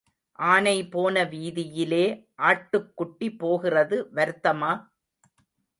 [0.39, 2.05] ஆனை போன வீதியிலே
[2.41, 4.71] ஆட்டுக்குட்டி போகிறது வருத்தமா?